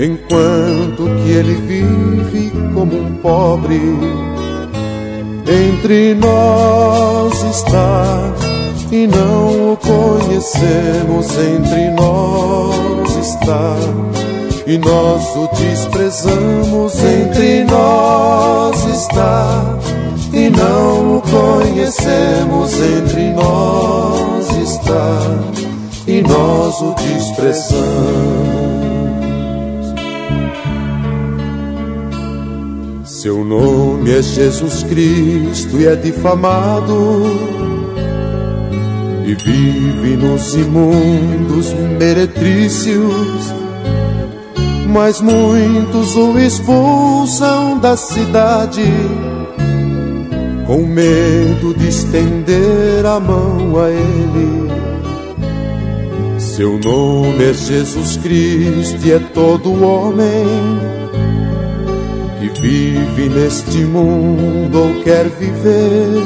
enquanto 0.00 1.04
que 1.22 1.30
ele 1.30 1.54
vive 1.54 2.50
como 2.74 2.96
um 2.96 3.14
pobre 3.18 4.31
entre 5.46 6.14
nós 6.14 7.42
está 7.42 8.32
e 8.90 9.06
não 9.06 9.72
o 9.72 9.76
conhecemos. 9.76 11.26
Entre 11.36 11.90
nós 11.90 13.16
está 13.16 13.76
e 14.66 14.78
nós 14.78 15.36
o 15.36 15.48
desprezamos. 15.56 16.94
Entre 17.02 17.64
nós 17.64 18.84
está 18.84 19.78
e 20.32 20.50
não 20.50 21.16
o 21.16 21.22
conhecemos. 21.22 22.72
Entre 22.74 23.30
nós 23.32 24.48
está 24.62 25.18
e 26.06 26.22
nós 26.22 26.80
o 26.80 26.94
desprezamos. 26.94 28.91
Seu 33.22 33.44
nome 33.44 34.10
é 34.10 34.20
Jesus 34.20 34.82
Cristo 34.82 35.78
e 35.78 35.86
é 35.86 35.94
difamado 35.94 37.22
e 39.24 39.32
vive 39.32 40.16
nos 40.16 40.56
imundos 40.56 41.72
meretrícios. 42.00 43.54
Mas 44.88 45.20
muitos 45.20 46.16
o 46.16 46.36
expulsam 46.36 47.78
da 47.78 47.96
cidade 47.96 48.90
com 50.66 50.84
medo 50.84 51.74
de 51.74 51.90
estender 51.90 53.06
a 53.06 53.20
mão 53.20 53.78
a 53.78 53.88
ele. 53.88 54.68
Seu 56.40 56.76
nome 56.76 57.50
é 57.50 57.54
Jesus 57.54 58.16
Cristo 58.16 59.06
e 59.06 59.12
é 59.12 59.20
todo 59.32 59.80
homem 59.80 61.01
vive 62.62 63.28
neste 63.28 63.78
mundo 63.78 64.78
ou 64.78 65.02
quer 65.02 65.28
viver, 65.28 66.22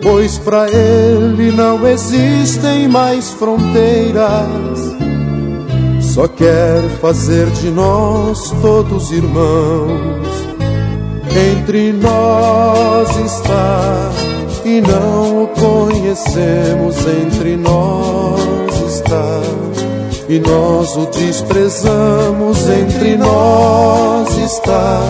pois 0.00 0.38
para 0.38 0.70
ele 0.70 1.50
não 1.50 1.84
existem 1.86 2.88
mais 2.88 3.30
fronteiras. 3.32 4.78
Só 6.00 6.28
quer 6.28 6.80
fazer 7.00 7.46
de 7.50 7.70
nós 7.70 8.52
todos 8.62 9.10
irmãos. 9.10 10.28
Entre 11.52 11.92
nós 11.92 13.08
está 13.16 14.10
e 14.64 14.80
não 14.80 15.44
o 15.44 15.48
conhecemos. 15.48 16.96
Entre 17.06 17.56
nós 17.56 18.40
está 18.88 19.40
e 20.30 20.38
nós 20.38 20.96
o 20.96 21.06
desprezamos. 21.06 22.68
Entre 22.68 23.16
nós 23.16 24.28
está 24.38 25.02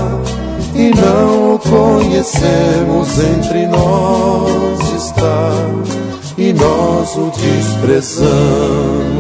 e 0.75 0.91
não 0.95 1.57
o 1.57 1.59
conhecemos. 1.59 3.19
Entre 3.19 3.67
nós 3.67 4.79
está 4.97 5.53
e 6.39 6.53
nós 6.55 7.17
o 7.17 7.31
desprezamos. 7.39 9.20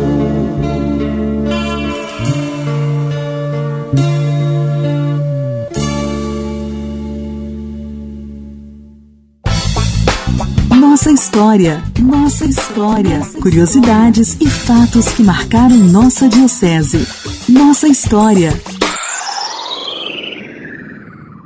História, 11.30 11.80
nossa 12.02 12.44
história, 12.44 13.20
curiosidades 13.40 14.36
e 14.40 14.50
fatos 14.50 15.12
que 15.12 15.22
marcaram 15.22 15.76
nossa 15.76 16.28
diocese. 16.28 17.06
Nossa 17.48 17.86
história. 17.86 18.50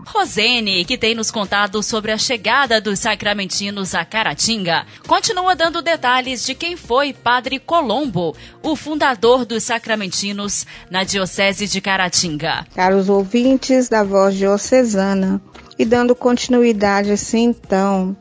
Rosene, 0.06 0.86
que 0.86 0.96
tem 0.96 1.14
nos 1.14 1.30
contado 1.30 1.82
sobre 1.82 2.12
a 2.12 2.16
chegada 2.16 2.80
dos 2.80 2.98
sacramentinos 2.98 3.94
a 3.94 4.06
Caratinga, 4.06 4.86
continua 5.06 5.54
dando 5.54 5.82
detalhes 5.82 6.46
de 6.46 6.54
quem 6.54 6.78
foi 6.78 7.12
Padre 7.12 7.58
Colombo, 7.58 8.34
o 8.62 8.74
fundador 8.74 9.44
dos 9.44 9.64
sacramentinos 9.64 10.66
na 10.90 11.04
Diocese 11.04 11.66
de 11.66 11.82
Caratinga. 11.82 12.66
Caros 12.74 13.10
ouvintes 13.10 13.90
da 13.90 14.02
Voz 14.02 14.34
Diocesana, 14.34 15.42
e 15.78 15.84
dando 15.84 16.14
continuidade 16.14 17.10
assim 17.10 17.54
então 17.62 18.16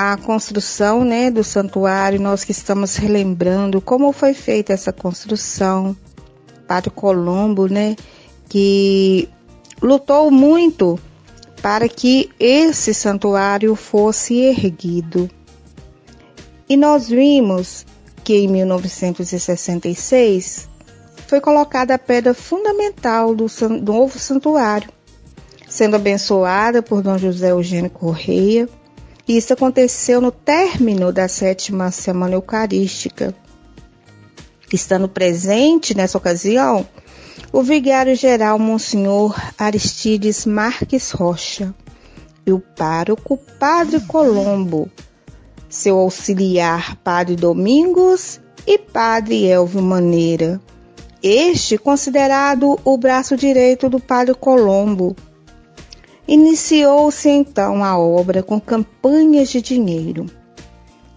a 0.00 0.16
construção 0.16 1.04
né, 1.04 1.28
do 1.28 1.42
santuário, 1.42 2.20
nós 2.20 2.44
que 2.44 2.52
estamos 2.52 2.94
relembrando 2.94 3.80
como 3.80 4.12
foi 4.12 4.32
feita 4.32 4.72
essa 4.72 4.92
construção. 4.92 5.96
Padre 6.68 6.90
Colombo, 6.90 7.66
né, 7.66 7.96
que 8.48 9.28
lutou 9.82 10.30
muito 10.30 10.96
para 11.60 11.88
que 11.88 12.30
esse 12.38 12.94
santuário 12.94 13.74
fosse 13.74 14.36
erguido. 14.36 15.28
E 16.68 16.76
nós 16.76 17.08
vimos 17.08 17.84
que 18.22 18.36
em 18.36 18.46
1966 18.46 20.68
foi 21.26 21.40
colocada 21.40 21.94
a 21.94 21.98
pedra 21.98 22.34
fundamental 22.34 23.34
do, 23.34 23.46
do 23.80 23.92
novo 23.92 24.16
santuário, 24.16 24.90
sendo 25.68 25.96
abençoada 25.96 26.84
por 26.84 27.02
Dom 27.02 27.18
José 27.18 27.50
Eugênio 27.50 27.90
Correia, 27.90 28.68
isso 29.36 29.52
aconteceu 29.52 30.20
no 30.20 30.30
término 30.30 31.12
da 31.12 31.28
sétima 31.28 31.90
semana 31.90 32.34
eucarística. 32.34 33.34
Estando 34.72 35.08
presente 35.08 35.94
nessa 35.94 36.16
ocasião, 36.16 36.86
o 37.52 37.62
vigário-geral 37.62 38.58
Monsenhor 38.58 39.34
Aristides 39.58 40.46
Marques 40.46 41.10
Rocha, 41.10 41.74
e 42.48 42.52
o 42.52 42.58
pároco 42.58 43.38
Padre 43.58 44.00
Colombo, 44.00 44.90
seu 45.68 45.98
auxiliar 45.98 46.96
Padre 46.96 47.36
Domingos 47.36 48.40
e 48.66 48.78
Padre 48.78 49.44
Elvio 49.46 49.82
Maneira. 49.82 50.58
Este 51.22 51.76
considerado 51.76 52.80
o 52.82 52.96
braço 52.96 53.36
direito 53.36 53.90
do 53.90 54.00
Padre 54.00 54.34
Colombo. 54.34 55.14
Iniciou-se 56.28 57.26
então 57.26 57.82
a 57.82 57.98
obra 57.98 58.42
com 58.42 58.60
campanhas 58.60 59.48
de 59.48 59.62
dinheiro, 59.62 60.26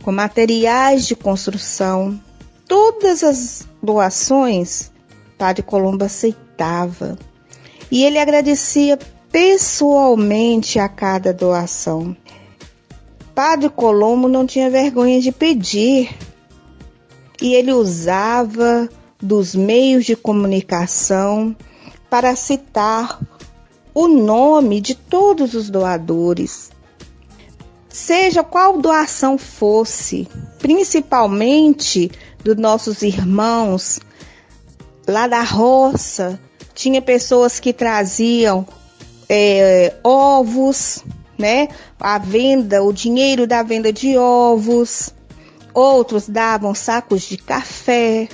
com 0.02 0.10
materiais 0.10 1.06
de 1.06 1.17
construção. 1.17 2.17
Todas 2.65 3.21
as 3.21 3.67
doações, 3.84 4.89
Padre 5.38 5.63
Colombo 5.63 6.06
aceitava 6.06 7.19
e 7.91 8.06
ele 8.06 8.17
agradecia 8.17 8.97
pessoalmente 9.30 10.80
a 10.80 10.88
cada 10.88 11.34
doação. 11.34 12.15
Padre 13.36 13.67
Colombo 13.67 14.30
não 14.30 14.45
tinha 14.45 14.69
vergonha 14.69 15.19
de 15.19 15.34
pedir 15.34 16.15
e 17.41 17.54
ele 17.54 17.74
usava 17.74 18.88
dos 19.21 19.54
meios 19.54 20.06
de 20.06 20.15
comunicação 20.15 21.54
para 22.10 22.34
citar 22.34 23.19
o 23.94 24.08
nome 24.08 24.82
de 24.82 24.96
todos 24.96 25.54
os 25.54 25.70
doadores. 25.70 26.72
Seja 27.90 28.44
qual 28.44 28.78
doação 28.78 29.38
fosse, 29.38 30.28
principalmente 30.60 32.12
dos 32.44 32.56
nossos 32.56 33.02
irmãos 33.02 34.00
lá 35.08 35.28
da 35.28 35.44
roça, 35.44 36.40
tinha 36.74 37.02
pessoas 37.02 37.60
que 37.60 37.74
traziam 37.74 38.66
é, 39.28 39.94
ovos, 40.04 41.04
né? 41.38 41.68
A 42.00 42.18
venda, 42.18 42.84
o 42.84 42.94
dinheiro 42.94 43.46
da 43.46 43.62
venda 43.64 43.92
de 43.92 44.18
ovos. 44.18 45.14
Outros 45.74 46.28
davam 46.28 46.74
sacos 46.74 47.24
de 47.24 47.38
café. 47.38 48.28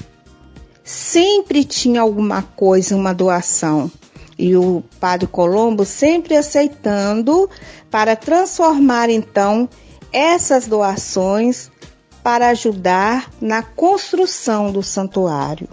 Sempre 0.84 1.64
tinha 1.64 2.02
alguma 2.02 2.42
coisa, 2.42 2.96
uma 2.96 3.14
doação. 3.14 3.92
E 4.38 4.56
o 4.56 4.84
Padre 5.00 5.28
Colombo 5.28 5.84
sempre 5.84 6.36
aceitando 6.36 7.50
para 7.90 8.16
transformar 8.16 9.10
então 9.10 9.68
essas 10.12 10.68
doações 10.68 11.72
para 12.24 12.50
ajudar 12.50 13.30
na 13.40 13.64
construção 13.64 14.72
do 14.72 14.84
santuário. 14.84 15.68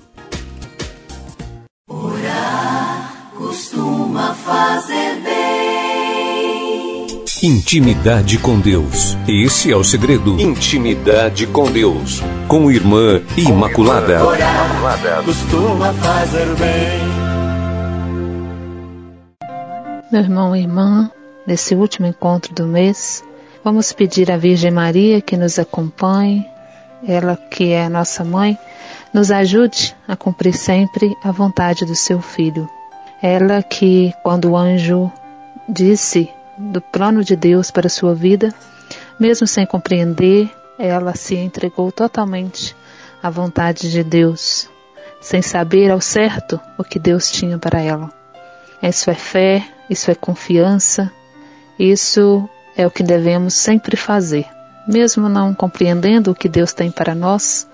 Orar 1.88 3.30
costuma 3.36 4.34
fazer 4.34 5.20
bem. 5.22 7.24
Intimidade 7.42 8.38
com 8.38 8.58
Deus. 8.58 9.16
Esse 9.28 9.70
é 9.70 9.76
o 9.76 9.84
segredo. 9.84 10.40
Intimidade 10.40 11.46
com 11.46 11.70
Deus. 11.70 12.22
Com 12.48 12.70
Irmã 12.70 13.20
Imaculada. 13.36 14.24
Orar 14.24 15.22
costuma 15.24 15.92
fazer 15.92 16.46
bem. 16.54 17.33
Meu 20.14 20.22
irmão 20.22 20.54
e 20.54 20.60
irmã, 20.60 21.10
nesse 21.44 21.74
último 21.74 22.06
encontro 22.06 22.54
do 22.54 22.68
mês, 22.68 23.24
vamos 23.64 23.92
pedir 23.92 24.30
à 24.30 24.36
Virgem 24.36 24.70
Maria 24.70 25.20
que 25.20 25.36
nos 25.36 25.58
acompanhe, 25.58 26.46
ela 27.04 27.36
que 27.36 27.72
é 27.72 27.86
a 27.86 27.90
nossa 27.90 28.22
mãe, 28.22 28.56
nos 29.12 29.32
ajude 29.32 29.92
a 30.06 30.14
cumprir 30.14 30.54
sempre 30.54 31.16
a 31.20 31.32
vontade 31.32 31.84
do 31.84 31.96
seu 31.96 32.22
filho. 32.22 32.70
Ela 33.20 33.60
que, 33.60 34.14
quando 34.22 34.52
o 34.52 34.56
anjo 34.56 35.10
disse 35.68 36.30
do 36.56 36.80
plano 36.80 37.24
de 37.24 37.34
Deus 37.34 37.72
para 37.72 37.88
a 37.88 37.90
sua 37.90 38.14
vida, 38.14 38.54
mesmo 39.18 39.48
sem 39.48 39.66
compreender, 39.66 40.48
ela 40.78 41.16
se 41.16 41.34
entregou 41.34 41.90
totalmente 41.90 42.76
à 43.20 43.28
vontade 43.30 43.90
de 43.90 44.04
Deus, 44.04 44.70
sem 45.20 45.42
saber 45.42 45.90
ao 45.90 46.00
certo 46.00 46.60
o 46.78 46.84
que 46.84 47.00
Deus 47.00 47.32
tinha 47.32 47.58
para 47.58 47.80
ela. 47.80 48.12
Isso 48.80 49.10
é 49.10 49.14
fé, 49.14 49.73
isso 49.88 50.10
é 50.10 50.14
confiança, 50.14 51.12
isso 51.78 52.48
é 52.76 52.86
o 52.86 52.90
que 52.90 53.02
devemos 53.02 53.54
sempre 53.54 53.96
fazer. 53.96 54.46
Mesmo 54.86 55.28
não 55.28 55.54
compreendendo 55.54 56.30
o 56.30 56.34
que 56.34 56.48
Deus 56.48 56.72
tem 56.72 56.90
para 56.90 57.14
nós, 57.14 57.68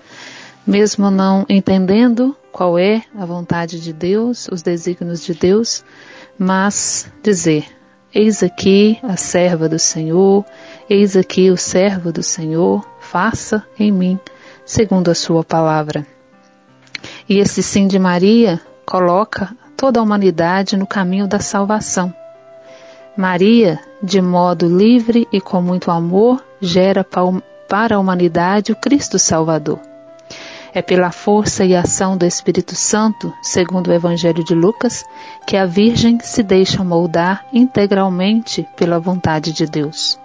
mesmo 0.65 1.11
não 1.11 1.45
entendendo 1.49 2.35
qual 2.51 2.77
é 2.77 3.03
a 3.17 3.25
vontade 3.25 3.79
de 3.79 3.91
Deus, 3.91 4.47
os 4.51 4.61
desígnios 4.61 5.23
de 5.23 5.33
Deus, 5.33 5.83
mas 6.37 7.11
dizer: 7.23 7.65
Eis 8.13 8.43
aqui 8.43 8.99
a 9.03 9.17
serva 9.17 9.67
do 9.67 9.79
Senhor, 9.79 10.45
eis 10.89 11.15
aqui 11.15 11.49
o 11.49 11.57
servo 11.57 12.11
do 12.11 12.23
Senhor, 12.23 12.85
faça 12.99 13.65
em 13.77 13.91
mim 13.91 14.19
segundo 14.65 15.09
a 15.09 15.15
sua 15.15 15.43
palavra. 15.43 16.05
E 17.27 17.39
esse 17.39 17.63
sim 17.63 17.87
de 17.87 17.97
Maria 17.97 18.61
coloca 18.85 19.55
toda 19.81 19.99
a 19.99 20.03
humanidade 20.03 20.77
no 20.77 20.85
caminho 20.85 21.27
da 21.27 21.39
salvação. 21.39 22.13
Maria, 23.17 23.79
de 24.03 24.21
modo 24.21 24.67
livre 24.67 25.27
e 25.33 25.41
com 25.41 25.59
muito 25.59 25.89
amor, 25.89 26.45
gera 26.61 27.03
para 27.67 27.95
a 27.95 27.99
humanidade 27.99 28.71
o 28.71 28.75
Cristo 28.75 29.17
Salvador. 29.17 29.79
É 30.71 30.83
pela 30.83 31.09
força 31.09 31.65
e 31.65 31.75
ação 31.75 32.15
do 32.15 32.27
Espírito 32.27 32.75
Santo, 32.75 33.33
segundo 33.41 33.87
o 33.87 33.91
Evangelho 33.91 34.43
de 34.43 34.53
Lucas, 34.53 35.03
que 35.47 35.57
a 35.57 35.65
Virgem 35.65 36.19
se 36.19 36.43
deixa 36.43 36.83
moldar 36.83 37.43
integralmente 37.51 38.67
pela 38.77 38.99
vontade 38.99 39.51
de 39.51 39.65
Deus. 39.65 40.19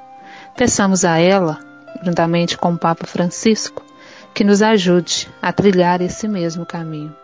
Peçamos 0.54 1.02
a 1.02 1.16
ela, 1.16 1.58
juntamente 2.02 2.58
com 2.58 2.74
o 2.74 2.78
Papa 2.78 3.06
Francisco, 3.06 3.82
que 4.34 4.44
nos 4.44 4.60
ajude 4.60 5.30
a 5.40 5.50
trilhar 5.50 6.02
esse 6.02 6.28
mesmo 6.28 6.66
caminho. 6.66 7.16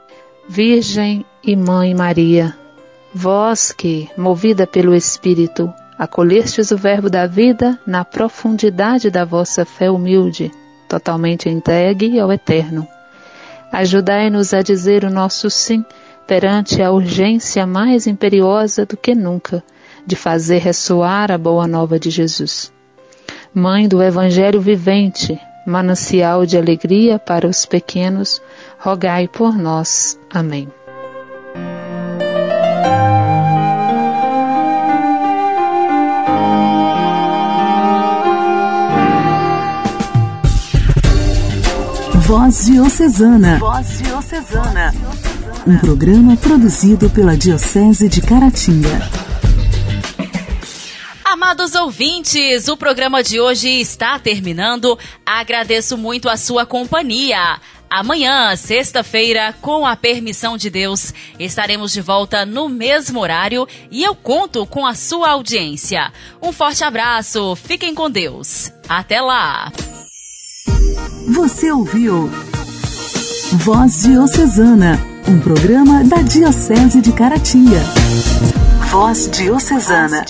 Virgem 0.48 1.24
e 1.42 1.57
Mãe 1.57 1.94
Maria, 1.94 2.57
vós 3.14 3.72
que, 3.72 4.09
movida 4.16 4.66
pelo 4.66 4.94
Espírito, 4.94 5.72
acolhestes 5.98 6.70
o 6.70 6.76
Verbo 6.76 7.09
da 7.09 7.26
vida 7.26 7.78
na 7.87 8.05
profundidade 8.05 9.11
da 9.11 9.24
vossa 9.24 9.64
fé 9.64 9.90
humilde, 9.90 10.50
totalmente 10.88 11.48
entregue 11.48 12.18
ao 12.18 12.33
Eterno 12.33 12.87
Ajudai-nos 13.72 14.52
a 14.52 14.61
dizer 14.61 15.02
o 15.02 15.11
nosso 15.11 15.48
sim 15.48 15.83
perante 16.26 16.83
a 16.83 16.92
urgência 16.92 17.66
mais 17.66 18.07
imperiosa 18.07 18.85
do 18.85 18.98
que 18.98 19.14
nunca 19.14 19.64
de 20.07 20.14
fazer 20.14 20.59
ressoar 20.59 21.33
a 21.33 21.38
boa 21.38 21.66
nova 21.66 21.98
de 21.98 22.11
Jesus. 22.11 22.70
Mãe 23.55 23.88
do 23.88 24.02
Evangelho 24.02 24.61
vivente, 24.61 25.40
manancial 25.66 26.44
de 26.46 26.57
alegria 26.57 27.18
para 27.18 27.46
os 27.46 27.66
pequenos, 27.66 28.40
rogai 28.79 29.29
por 29.29 29.57
nós. 29.57 30.18
Amém. 30.33 30.68
Voz 42.33 42.64
Diocesana. 42.64 43.59
Voz 43.59 43.98
Diocesana. 43.98 44.94
Um 45.66 45.77
programa 45.77 46.37
produzido 46.37 47.11
pela 47.11 47.37
Diocese 47.37 48.09
de 48.09 48.22
Caratinga. 48.22 49.21
Amados 51.52 51.74
ouvintes, 51.74 52.66
o 52.68 52.78
programa 52.78 53.22
de 53.22 53.38
hoje 53.38 53.68
está 53.68 54.18
terminando. 54.18 54.98
Agradeço 55.24 55.98
muito 55.98 56.30
a 56.30 56.36
sua 56.38 56.64
companhia. 56.64 57.60
Amanhã, 57.90 58.56
sexta-feira, 58.56 59.54
com 59.60 59.84
a 59.84 59.94
permissão 59.94 60.56
de 60.56 60.70
Deus, 60.70 61.12
estaremos 61.38 61.92
de 61.92 62.00
volta 62.00 62.46
no 62.46 62.70
mesmo 62.70 63.20
horário 63.20 63.68
e 63.90 64.02
eu 64.02 64.14
conto 64.14 64.64
com 64.64 64.86
a 64.86 64.94
sua 64.94 65.32
audiência. 65.32 66.10
Um 66.40 66.54
forte 66.54 66.84
abraço, 66.84 67.54
fiquem 67.54 67.94
com 67.94 68.10
Deus. 68.10 68.72
Até 68.88 69.20
lá! 69.20 69.70
Você 71.34 71.70
ouviu 71.70 72.30
Voz 73.52 74.04
Diocesana, 74.04 74.98
um 75.28 75.38
programa 75.38 76.02
da 76.02 76.22
Diocese 76.22 77.02
de 77.02 77.12
Caratinga. 77.12 77.82
Voz 78.90 79.28
Diocesana. 79.30 80.24